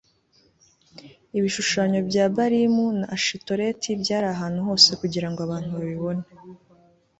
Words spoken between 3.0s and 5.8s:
Ashitoreti byari ahantu hose kugira ngo abantu